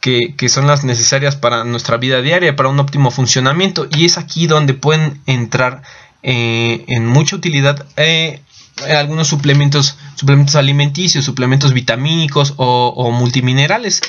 que, 0.00 0.48
son 0.48 0.68
las 0.68 0.84
necesarias 0.84 1.34
para 1.34 1.64
nuestra 1.64 1.96
vida 1.96 2.22
diaria, 2.22 2.54
para 2.54 2.68
un 2.68 2.78
óptimo 2.78 3.10
funcionamiento. 3.10 3.88
Y 3.90 4.04
es 4.04 4.18
aquí 4.18 4.46
donde 4.46 4.72
pueden 4.72 5.20
entrar 5.26 5.82
eh, 6.22 6.84
en 6.86 7.06
mucha 7.06 7.34
utilidad 7.34 7.84
algunos 8.88 9.26
suplementos, 9.26 9.96
suplementos 10.14 10.54
alimenticios, 10.54 11.24
suplementos 11.24 11.72
vitamínicos 11.72 12.54
o, 12.56 13.10
multiminerales. 13.10 14.00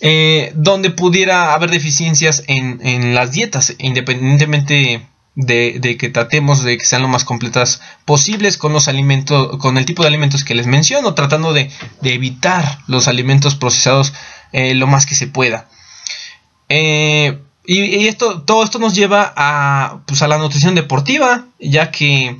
Eh, 0.00 0.52
donde 0.54 0.90
pudiera 0.90 1.54
haber 1.54 1.70
deficiencias 1.70 2.44
en, 2.46 3.14
las 3.14 3.32
dietas, 3.32 3.74
independientemente 3.78 5.06
de, 5.34 5.96
que 5.98 6.08
tratemos 6.08 6.62
de 6.62 6.78
que 6.78 6.84
sean 6.84 7.02
lo 7.02 7.08
más 7.08 7.24
completas 7.24 7.80
posibles 8.04 8.58
con 8.58 8.72
los 8.72 8.86
alimentos, 8.86 9.58
con 9.58 9.76
el 9.76 9.84
tipo 9.84 10.02
de 10.02 10.08
alimentos 10.08 10.44
que 10.44 10.54
les 10.54 10.66
menciono, 10.66 11.14
tratando 11.14 11.52
de, 11.52 11.70
evitar 12.02 12.78
los 12.86 13.08
alimentos 13.08 13.54
procesados 13.56 14.12
lo 14.52 14.86
más 14.86 15.04
que 15.04 15.14
se 15.14 15.26
pueda. 15.26 15.68
Y, 17.70 18.08
esto, 18.08 18.40
todo 18.44 18.64
esto 18.64 18.78
nos 18.78 18.94
lleva 18.94 19.30
a, 19.36 20.00
pues, 20.06 20.22
a 20.22 20.28
la 20.28 20.38
nutrición 20.38 20.74
deportiva, 20.74 21.44
ya 21.60 21.90
que 21.90 22.38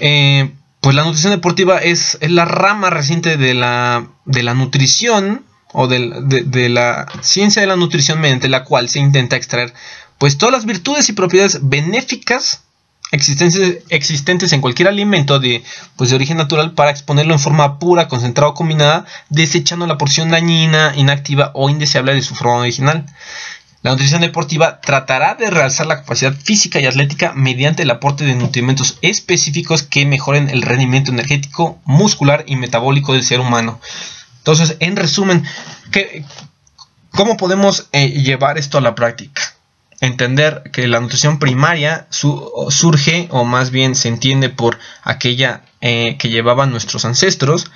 eh, 0.00 0.50
pues 0.80 0.96
la 0.96 1.04
nutrición 1.04 1.30
deportiva 1.30 1.78
es, 1.78 2.18
la 2.20 2.44
rama 2.44 2.90
reciente 2.90 3.36
de 3.36 3.54
la, 3.54 4.08
de 4.24 4.42
la 4.42 4.54
nutrición 4.54 5.44
o 5.74 5.88
de, 5.88 6.68
la 6.68 7.06
ciencia 7.20 7.60
de 7.60 7.68
la 7.68 7.76
nutrición 7.76 8.20
mediante 8.20 8.48
la 8.48 8.64
cual 8.64 8.88
se 8.88 9.00
intenta 9.00 9.36
extraer 9.36 9.74
pues 10.18 10.38
todas 10.38 10.52
las 10.52 10.64
virtudes 10.64 11.08
y 11.08 11.12
propiedades 11.12 11.58
benéficas 11.68 12.62
existentes, 13.10 13.78
existentes 13.88 14.52
en 14.52 14.60
cualquier 14.60 14.88
alimento 14.88 15.40
de, 15.40 15.64
pues, 15.96 16.10
de 16.10 16.16
origen 16.16 16.36
natural 16.36 16.72
para 16.72 16.92
exponerlo 16.92 17.34
en 17.34 17.40
forma 17.40 17.80
pura, 17.80 18.08
concentrada 18.08 18.50
o 18.50 18.54
combinada, 18.54 19.04
desechando 19.28 19.86
la 19.86 19.98
porción 19.98 20.30
dañina, 20.30 20.94
inactiva 20.96 21.50
o 21.54 21.68
indeseable 21.68 22.14
de 22.14 22.22
su 22.22 22.36
forma 22.36 22.58
original. 22.58 23.06
La 23.82 23.90
nutrición 23.90 24.22
deportiva 24.22 24.80
tratará 24.80 25.34
de 25.34 25.50
realzar 25.50 25.86
la 25.86 25.96
capacidad 25.96 26.32
física 26.32 26.80
y 26.80 26.86
atlética 26.86 27.32
mediante 27.34 27.82
el 27.82 27.90
aporte 27.90 28.24
de 28.24 28.34
nutrimentos 28.34 28.98
específicos 29.02 29.82
que 29.82 30.06
mejoren 30.06 30.48
el 30.48 30.62
rendimiento 30.62 31.10
energético, 31.10 31.78
muscular 31.84 32.44
y 32.46 32.56
metabólico 32.56 33.12
del 33.12 33.24
ser 33.24 33.40
humano. 33.40 33.80
Entonces, 34.44 34.76
en 34.80 34.94
resumen, 34.96 35.42
¿cómo 37.12 37.38
podemos 37.38 37.88
eh, 37.92 38.10
llevar 38.10 38.58
esto 38.58 38.76
a 38.76 38.82
la 38.82 38.94
práctica? 38.94 39.40
Entender 40.02 40.64
que 40.70 40.86
la 40.86 41.00
nutrición 41.00 41.38
primaria 41.38 42.06
surge, 42.10 43.26
o 43.30 43.44
más 43.46 43.70
bien 43.70 43.94
se 43.94 44.08
entiende 44.08 44.50
por 44.50 44.78
aquella 45.02 45.62
eh, 45.80 46.18
que 46.18 46.28
llevaban 46.28 46.70
nuestros 46.70 47.06
ancestros, 47.06 47.70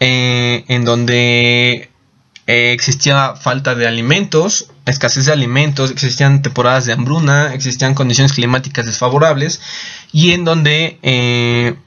eh, 0.00 0.66
en 0.68 0.84
donde 0.84 1.92
existía 2.46 3.34
falta 3.34 3.74
de 3.74 3.88
alimentos, 3.88 4.70
escasez 4.84 5.24
de 5.24 5.32
alimentos, 5.32 5.90
existían 5.90 6.42
temporadas 6.42 6.84
de 6.84 6.92
hambruna, 6.92 7.54
existían 7.54 7.94
condiciones 7.94 8.34
climáticas 8.34 8.84
desfavorables 8.84 9.62
y 10.12 10.32
en 10.32 10.44
donde 10.44 11.78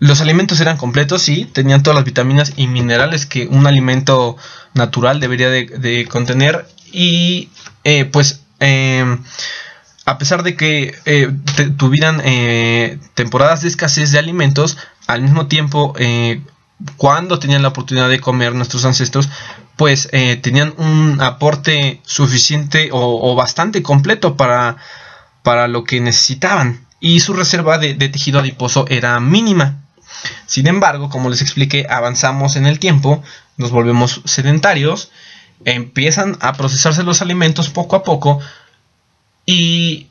los 0.00 0.20
alimentos 0.20 0.60
eran 0.60 0.76
completos, 0.76 1.22
sí, 1.22 1.44
tenían 1.44 1.82
todas 1.82 1.94
las 1.94 2.04
vitaminas 2.04 2.54
y 2.56 2.66
minerales 2.66 3.26
que 3.26 3.46
un 3.46 3.66
alimento 3.66 4.36
natural 4.74 5.20
debería 5.20 5.50
de, 5.50 6.08
contener 6.10 6.66
y 6.92 7.50
eh, 7.84 8.04
pues 8.06 8.42
a 10.06 10.18
pesar 10.18 10.42
de 10.42 10.56
que 10.56 10.94
tuvieran 11.76 12.20
temporadas 13.14 13.62
de 13.62 13.68
escasez 13.68 14.10
de 14.10 14.18
alimentos, 14.18 14.76
al 15.06 15.22
mismo 15.22 15.46
tiempo 15.46 15.94
cuando 16.96 17.38
tenían 17.38 17.62
la 17.62 17.68
oportunidad 17.68 18.08
de 18.08 18.20
comer 18.20 18.54
nuestros 18.54 18.84
ancestros, 18.84 19.28
pues 19.76 20.08
eh, 20.12 20.36
tenían 20.36 20.74
un 20.76 21.20
aporte 21.20 22.00
suficiente 22.04 22.90
o, 22.92 23.34
bastante 23.34 23.82
completo 23.82 24.36
para, 24.36 24.76
para, 25.42 25.68
lo 25.68 25.84
que 25.84 26.00
necesitaban. 26.00 26.86
Y 27.00 27.20
su 27.20 27.32
reserva 27.32 27.78
de, 27.78 27.94
tejido 27.94 28.40
adiposo 28.40 28.86
era 28.88 29.18
mínima. 29.20 29.79
Sin 30.46 30.66
embargo, 30.66 31.08
como 31.08 31.30
les 31.30 31.42
expliqué, 31.42 31.86
avanzamos 31.88 32.56
en 32.56 32.66
el 32.66 32.78
tiempo, 32.78 33.22
nos 33.56 33.70
volvemos 33.70 34.22
sedentarios, 34.24 35.10
empiezan 35.64 36.36
a 36.40 36.54
procesarse 36.54 37.02
los 37.02 37.22
alimentos 37.22 37.68
poco 37.70 37.96
a 37.96 38.02
poco 38.02 38.40
y 39.46 40.06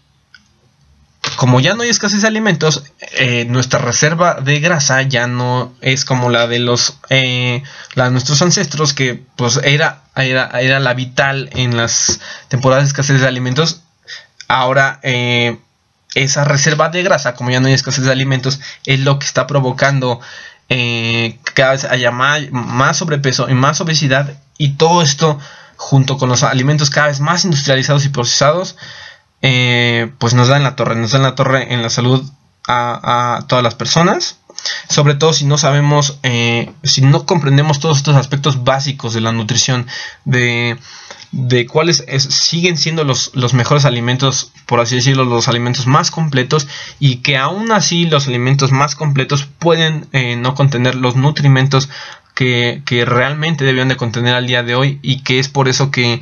como 1.35 1.59
ya 1.59 1.73
no 1.73 1.83
hay 1.83 1.89
escasez 1.89 2.21
de 2.21 2.27
alimentos, 2.27 2.83
eh, 3.17 3.45
nuestra 3.45 3.79
reserva 3.79 4.35
de 4.41 4.59
grasa 4.59 5.01
ya 5.01 5.27
no 5.27 5.73
es 5.81 6.05
como 6.05 6.29
la 6.29 6.47
de 6.47 6.59
los 6.59 6.97
eh, 7.09 7.63
nuestros 7.95 8.41
ancestros, 8.41 8.93
que 8.93 9.23
pues 9.35 9.59
era, 9.63 10.03
era, 10.15 10.79
la 10.79 10.93
vital 10.93 11.49
en 11.53 11.77
las 11.77 12.19
temporadas 12.47 12.85
de 12.85 12.87
escasez 12.87 13.21
de 13.21 13.27
alimentos. 13.27 13.81
Ahora 14.47 14.99
eh, 15.03 15.59
esa 16.15 16.43
reserva 16.43 16.89
de 16.89 17.03
grasa, 17.03 17.35
como 17.35 17.51
ya 17.51 17.59
no 17.59 17.67
hay 17.67 17.73
escasez 17.73 18.05
de 18.05 18.11
alimentos, 18.11 18.59
es 18.85 18.99
lo 19.01 19.19
que 19.19 19.25
está 19.25 19.47
provocando 19.47 20.19
que 20.69 21.39
cada 21.55 21.71
vez 21.71 21.83
haya 21.85 22.11
más, 22.11 22.43
más 22.51 22.97
sobrepeso 22.97 23.49
y 23.49 23.53
más 23.53 23.81
obesidad. 23.81 24.33
Y 24.57 24.71
todo 24.73 25.01
esto, 25.01 25.39
junto 25.75 26.17
con 26.17 26.29
los 26.29 26.43
alimentos 26.43 26.89
cada 26.89 27.07
vez 27.07 27.19
más 27.19 27.43
industrializados 27.43 28.05
y 28.05 28.09
procesados, 28.09 28.75
eh, 29.41 30.11
pues 30.19 30.33
nos 30.33 30.47
da 30.47 30.57
en 30.57 30.63
la 30.63 30.75
torre, 30.75 30.95
nos 30.95 31.11
da 31.11 31.17
en 31.17 31.23
la 31.23 31.35
torre 31.35 31.73
en 31.73 31.81
la 31.81 31.89
salud 31.89 32.23
a, 32.67 33.45
todas 33.47 33.63
las 33.63 33.75
personas. 33.75 34.37
Sobre 34.89 35.15
todo 35.15 35.33
si 35.33 35.45
no 35.45 35.57
sabemos, 35.57 36.19
eh, 36.23 36.71
si 36.83 37.01
no 37.01 37.25
comprendemos 37.25 37.79
todos 37.79 37.97
estos 37.97 38.15
aspectos 38.15 38.63
básicos 38.63 39.13
de 39.13 39.21
la 39.21 39.31
nutrición, 39.31 39.87
de, 40.25 40.77
cuáles 41.67 42.05
siguen 42.17 42.77
siendo 42.77 43.03
los, 43.03 43.31
mejores 43.53 43.85
alimentos, 43.85 44.51
por 44.65 44.79
así 44.79 44.95
decirlo, 44.95 45.25
los 45.25 45.47
alimentos 45.47 45.87
más 45.87 46.11
completos 46.11 46.67
y 46.99 47.17
que 47.17 47.37
aún 47.37 47.71
así 47.71 48.05
los 48.05 48.27
alimentos 48.27 48.71
más 48.71 48.95
completos 48.95 49.47
pueden 49.59 50.07
eh, 50.13 50.35
no 50.35 50.55
contener 50.55 50.95
los 50.95 51.15
nutrimentos 51.15 51.89
que, 52.35 52.81
que 52.85 53.05
realmente 53.05 53.65
debían 53.65 53.89
de 53.89 53.97
contener 53.97 54.33
al 54.33 54.47
día 54.47 54.63
de 54.63 54.75
hoy 54.75 54.99
y 55.01 55.21
que 55.21 55.39
es 55.39 55.49
por 55.49 55.67
eso 55.67 55.91
que 55.91 56.21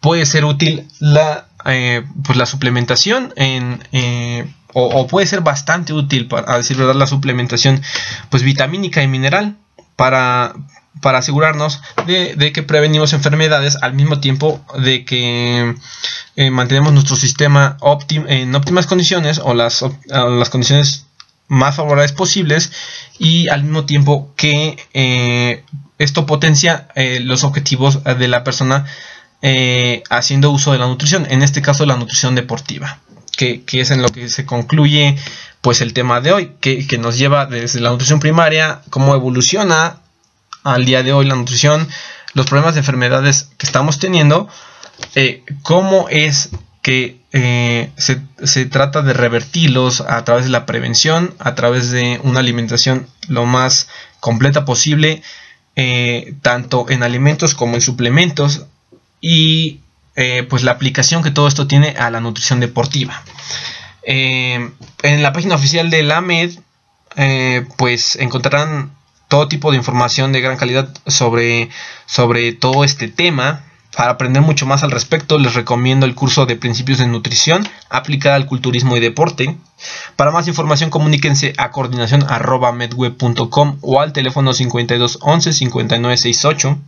puede 0.00 0.26
ser 0.26 0.44
útil 0.44 0.88
la 0.98 1.46
eh, 1.64 2.04
pues 2.24 2.36
la 2.36 2.46
suplementación 2.46 3.32
en, 3.36 3.82
eh, 3.92 4.52
o, 4.74 5.06
puede 5.06 5.26
ser 5.26 5.42
bastante 5.42 5.92
útil 5.92 6.26
para 6.26 6.56
decir 6.56 6.76
verdad 6.76 6.94
la 6.94 7.06
suplementación 7.06 7.80
pues 8.30 8.42
vitamínica 8.42 9.02
y 9.02 9.06
mineral 9.06 9.56
para, 9.94 10.54
para 11.02 11.18
asegurarnos 11.18 11.82
de, 12.06 12.52
que 12.52 12.62
prevenimos 12.62 13.12
enfermedades 13.12 13.76
al 13.82 13.92
mismo 13.92 14.20
tiempo 14.20 14.64
de 14.78 15.04
que 15.04 15.74
eh, 16.36 16.50
mantenemos 16.50 16.94
nuestro 16.94 17.16
sistema 17.16 17.76
en 18.08 18.54
óptimas 18.54 18.86
condiciones 18.86 19.38
o 19.38 19.52
las, 19.52 19.84
las 20.06 20.48
condiciones 20.48 21.04
más 21.48 21.76
favorables 21.76 22.12
posibles 22.12 22.72
y 23.18 23.48
al 23.48 23.64
mismo 23.64 23.84
tiempo 23.84 24.32
que 24.36 25.64
esto 25.98 26.24
potencia 26.24 26.88
los 27.20 27.44
objetivos 27.44 28.02
de 28.04 28.28
la 28.28 28.42
persona 28.42 28.86
eh, 29.44 30.04
haciendo 30.08 30.52
uso 30.52 30.70
de 30.70 30.78
la 30.78 30.86
nutrición, 30.86 31.26
en 31.28 31.42
este 31.42 31.62
caso 31.62 31.84
la 31.84 31.96
nutrición 31.96 32.36
deportiva, 32.36 33.00
que, 33.36 33.64
es 33.72 33.90
en 33.90 34.00
lo 34.00 34.08
que 34.08 34.28
se 34.28 34.46
concluye 34.46 35.16
pues 35.60 35.80
el 35.80 35.94
tema 35.94 36.20
de 36.20 36.32
hoy, 36.32 36.52
que, 36.60 36.86
nos 36.98 37.18
lleva 37.18 37.46
desde 37.46 37.80
la 37.80 37.90
nutrición 37.90 38.20
primaria, 38.20 38.82
cómo 38.88 39.16
evoluciona 39.16 39.96
al 40.62 40.84
día 40.84 41.02
de 41.02 41.12
hoy 41.12 41.26
la 41.26 41.34
nutrición, 41.34 41.88
los 42.34 42.46
problemas 42.46 42.74
de 42.74 42.80
enfermedades 42.80 43.48
que 43.58 43.66
estamos 43.66 43.98
teniendo, 43.98 44.48
eh, 45.14 45.44
cómo 45.62 46.08
es 46.08 46.50
que 46.82 47.20
eh, 47.32 47.90
se, 47.96 48.66
trata 48.66 49.02
de 49.02 49.12
revertirlos 49.12 50.00
a 50.00 50.24
través 50.24 50.44
de 50.44 50.50
la 50.50 50.66
prevención, 50.66 51.34
a 51.38 51.54
través 51.54 51.90
de 51.90 52.20
una 52.22 52.40
alimentación 52.40 53.06
lo 53.28 53.46
más 53.46 53.88
completa 54.20 54.64
posible, 54.64 55.22
tanto 56.42 56.90
en 56.90 57.02
alimentos 57.02 57.54
como 57.54 57.76
en 57.76 57.80
suplementos, 57.80 58.66
y 59.22 59.80
eh, 60.14 60.42
pues 60.42 60.62
la 60.62 60.72
aplicación 60.72 61.22
que 61.22 61.30
todo 61.30 61.48
esto 61.48 61.66
tiene 61.66 61.90
a 61.90 62.10
la 62.10 62.20
nutrición 62.20 62.60
deportiva. 62.60 63.22
Eh, 64.02 64.70
en 65.02 65.22
la 65.22 65.32
página 65.32 65.54
oficial 65.54 65.88
de 65.88 66.02
la 66.02 66.20
MED 66.20 66.58
eh, 67.16 67.64
pues 67.78 68.16
encontrarán 68.16 68.92
todo 69.32 69.48
tipo 69.48 69.70
de 69.70 69.78
información 69.78 70.30
de 70.30 70.42
gran 70.42 70.58
calidad 70.58 70.90
sobre, 71.06 71.70
sobre 72.04 72.52
todo 72.52 72.84
este 72.84 73.08
tema. 73.08 73.64
Para 73.96 74.10
aprender 74.10 74.42
mucho 74.42 74.66
más 74.66 74.82
al 74.82 74.90
respecto, 74.90 75.38
les 75.38 75.54
recomiendo 75.54 76.04
el 76.04 76.14
curso 76.14 76.44
de 76.44 76.56
Principios 76.56 76.98
de 76.98 77.06
Nutrición 77.06 77.66
aplicada 77.88 78.36
al 78.36 78.44
culturismo 78.44 78.94
y 78.94 79.00
deporte. 79.00 79.56
Para 80.16 80.32
más 80.32 80.48
información, 80.48 80.90
comuníquense 80.90 81.54
a 81.56 81.70
coordinación.medweb.com 81.70 83.78
o 83.80 84.02
al 84.02 84.12
teléfono 84.12 84.52
5211 84.52 85.54
5968. 85.54 86.78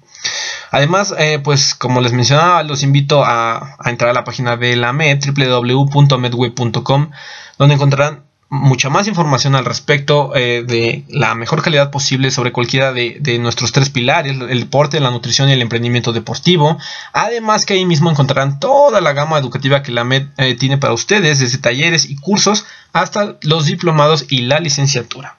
Además, 0.70 1.14
eh, 1.16 1.40
pues 1.42 1.74
como 1.74 2.02
les 2.02 2.12
mencionaba, 2.12 2.62
los 2.62 2.82
invito 2.82 3.24
a, 3.24 3.78
entrar 3.86 4.10
a 4.10 4.14
la 4.14 4.24
página 4.24 4.58
de 4.58 4.76
la 4.76 4.92
MED, 4.92 5.20
www.medweb.com, 5.34 7.10
donde 7.56 7.74
encontrarán 7.74 8.24
mucha 8.48 8.88
más 8.88 9.08
información 9.08 9.54
al 9.54 9.64
respecto 9.64 10.34
eh, 10.34 10.64
de 10.66 11.04
la 11.08 11.34
mejor 11.34 11.62
calidad 11.62 11.90
posible 11.90 12.30
sobre 12.30 12.52
cualquiera 12.52 12.92
de, 12.92 13.38
nuestros 13.40 13.72
tres 13.72 13.90
pilares, 13.90 14.36
el 14.48 14.60
deporte, 14.60 15.00
la 15.00 15.10
nutrición 15.10 15.48
y 15.48 15.52
el 15.52 15.62
emprendimiento 15.62 16.12
deportivo. 16.12 16.78
Además 17.12 17.66
que 17.66 17.74
ahí 17.74 17.84
mismo 17.84 18.10
encontrarán 18.10 18.60
toda 18.60 19.00
la 19.00 19.12
gama 19.12 19.38
educativa 19.38 19.82
que 19.82 19.92
la 19.92 20.04
MED 20.04 20.28
eh, 20.36 20.54
tiene 20.54 20.78
para 20.78 20.92
ustedes, 20.92 21.40
desde 21.40 21.58
talleres 21.58 22.08
y 22.08 22.16
cursos 22.16 22.64
hasta 22.92 23.36
los 23.42 23.66
diplomados 23.66 24.26
y 24.28 24.42
la 24.42 24.60
licenciatura. 24.60 25.38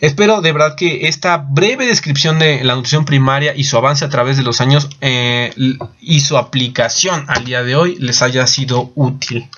Espero 0.00 0.40
de 0.40 0.52
verdad 0.52 0.76
que 0.76 1.08
esta 1.08 1.36
breve 1.36 1.86
descripción 1.86 2.38
de 2.38 2.64
la 2.64 2.74
nutrición 2.74 3.04
primaria 3.04 3.54
y 3.54 3.64
su 3.64 3.76
avance 3.76 4.04
a 4.04 4.08
través 4.08 4.38
de 4.38 4.42
los 4.42 4.62
años 4.62 4.88
eh, 5.02 5.52
y 6.00 6.20
su 6.20 6.38
aplicación 6.38 7.26
al 7.28 7.44
día 7.44 7.62
de 7.62 7.76
hoy 7.76 7.96
les 7.96 8.22
haya 8.22 8.46
sido 8.46 8.92
útil. 8.94 9.50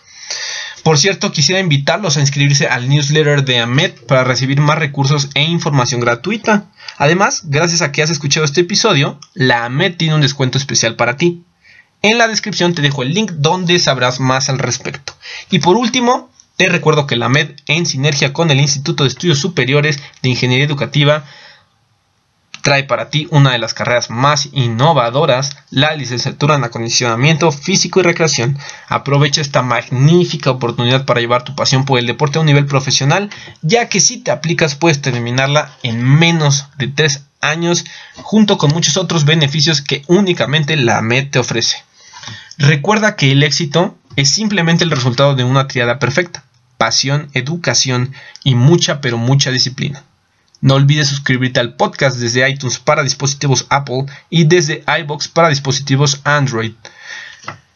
Por 0.83 0.99
cierto, 0.99 1.31
quisiera 1.31 1.61
invitarlos 1.61 2.16
a 2.16 2.21
inscribirse 2.21 2.66
al 2.66 2.88
newsletter 2.88 3.45
de 3.45 3.61
AMED 3.61 3.92
para 4.09 4.25
recibir 4.25 4.61
más 4.61 4.79
recursos 4.79 5.29
e 5.35 5.42
información 5.42 6.01
gratuita. 6.01 6.64
Además, 6.99 7.42
gracias 7.45 7.83
a 7.83 7.92
que 7.92 8.03
has 8.03 8.11
escuchado 8.11 8.45
este 8.45 8.62
episodio, 8.62 9.18
la 9.33 9.64
AMED 9.64 9.97
tiene 9.97 10.16
un 10.16 10.21
descuento 10.21 10.59
especial 10.59 10.97
para 10.97 11.16
ti. 11.16 11.45
En 12.03 12.18
la 12.18 12.27
descripción 12.27 12.75
te 12.75 12.83
dejo 12.83 13.05
el 13.05 13.14
link 13.14 13.31
donde 13.31 13.79
sabrás 13.79 14.18
más 14.18 14.49
al 14.49 14.59
respecto. 14.59 15.14
Y 15.51 15.61
por 15.61 15.77
último, 15.77 16.31
te 16.57 16.68
recuerdo 16.68 17.07
que 17.07 17.16
la 17.16 17.27
AMED, 17.27 17.53
en 17.68 17.87
sinergia 17.87 18.33
con 18.33 18.51
el 18.51 18.61
Instituto 18.61 19.05
de 19.05 19.09
Estudios 19.09 19.38
Superiores 19.38 20.01
de 20.23 20.31
Ingeniería 20.31 20.66
Educativa, 20.66 21.25
trae 22.62 22.85
para 22.85 23.11
ti 23.11 23.27
una 23.31 23.53
de 23.53 23.59
las 23.59 23.75
carreras 23.75 24.09
más 24.09 24.48
innovadoras, 24.53 25.57
la 25.70 25.94
licenciatura 25.94 26.55
en 26.55 26.64
acondicionamiento 26.64 27.53
físico 27.53 28.01
y 28.01 28.05
recreación. 28.05 28.57
Aprovecha 28.88 29.40
esta 29.40 29.62
magnífica 29.62 30.51
oportunidad 30.51 31.05
para 31.05 31.20
llevar 31.20 31.42
tu 31.42 31.55
pasión 31.55 31.85
por 31.85 31.98
el 31.98 32.07
deporte 32.07 32.38
a 32.38 32.40
un 32.40 32.46
nivel 32.46 32.66
profesional, 32.66 33.31
ya 33.61 33.88
que 33.88 34.01
si 34.01 34.18
te 34.18 34.31
aplicas 34.31 34.77
puedes 34.77 35.03
terminarla 35.03 35.77
en 35.83 36.03
menos 36.03 36.66
de 36.79 36.88
3 36.88 37.25
años, 37.40 37.85
junto 38.16 38.57
con 38.57 38.70
muchos 38.70 38.96
otros 38.96 39.25
beneficios 39.25 39.83
que 39.83 40.05
únicamente 40.07 40.77
la 40.77 41.03
MED 41.03 41.31
te 41.31 41.38
ofrece. 41.40 41.85
Recuerda 42.57 43.16
que 43.16 43.33
el 43.33 43.42
éxito 43.42 43.96
es 44.14 44.31
simplemente 44.31 44.85
el 44.85 44.90
resultado 44.90 45.35
de 45.35 45.42
una 45.42 45.66
triada 45.66 45.98
perfecta, 45.98 46.44
pasión, 46.79 47.29
educación 47.35 48.12
y 48.44 48.55
mucha 48.55 49.01
pero 49.01 49.18
mucha 49.18 49.51
disciplina. 49.51 50.05
No 50.62 50.75
olvides 50.75 51.09
suscribirte 51.09 51.59
al 51.59 51.75
podcast 51.75 52.18
desde 52.18 52.48
iTunes 52.48 52.79
para 52.79 53.03
dispositivos 53.03 53.66
Apple 53.68 54.07
y 54.31 54.44
desde 54.44 54.85
iBox 55.01 55.27
para 55.27 55.48
dispositivos 55.48 56.20
Android. 56.22 56.72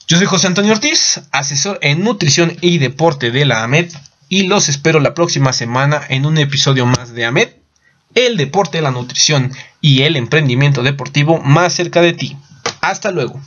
Yo 0.06 0.16
soy 0.16 0.26
José 0.26 0.46
Antonio 0.46 0.70
Ortiz, 0.70 1.20
asesor 1.32 1.80
en 1.82 2.04
nutrición 2.04 2.56
y 2.60 2.78
deporte 2.78 3.32
de 3.32 3.44
la 3.44 3.64
AMED, 3.64 3.90
y 4.28 4.44
los 4.44 4.68
espero 4.68 5.00
la 5.00 5.14
próxima 5.14 5.52
semana 5.52 6.00
en 6.08 6.26
un 6.26 6.38
episodio 6.38 6.86
más 6.86 7.12
de 7.12 7.24
AMED, 7.24 7.48
el 8.14 8.36
deporte, 8.36 8.80
la 8.80 8.92
nutrición 8.92 9.52
y 9.80 10.02
el 10.02 10.14
emprendimiento 10.14 10.84
deportivo 10.84 11.42
más 11.42 11.72
cerca 11.72 12.00
de 12.02 12.12
ti. 12.12 12.36
Hasta 12.82 13.10
luego. 13.10 13.40